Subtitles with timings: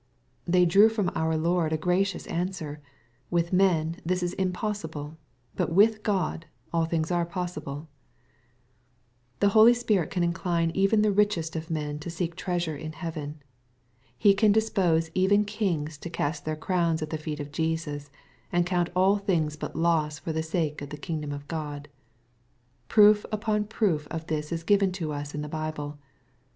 [0.47, 2.81] They drew from our Lord a gracious answer,
[3.29, 5.15] "With men this is impossible:
[5.55, 7.85] but with God all things are possible/'
[9.41, 13.43] The Holy Ghost can iacline even the richest of men to seek treasure in heaven.
[14.17, 18.09] He can dispose even kings to cast their crowns at the feet of Jesus,
[18.51, 21.89] and count all things but loss for the sake of the kingdom of God,
[22.87, 25.99] Proof upon proof of this is given to us in the Bible.